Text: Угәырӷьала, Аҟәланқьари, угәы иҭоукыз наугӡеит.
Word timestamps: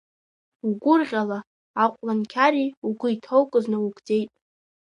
Угәырӷьала, 0.67 1.39
Аҟәланқьари, 1.83 2.73
угәы 2.87 3.07
иҭоукыз 3.15 3.65
наугӡеит. 3.71 4.29